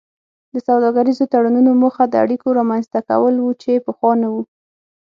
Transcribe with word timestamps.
د 0.53 0.55
سوداګریزو 0.67 1.23
تړونونو 1.33 1.71
موخه 1.81 2.03
د 2.09 2.15
اړیکو 2.23 2.47
رامینځته 2.59 2.99
کول 3.09 3.35
وو 3.39 3.51
چې 3.63 3.71
پخوا 3.85 4.11
نه 4.21 4.27
وو 4.33 4.41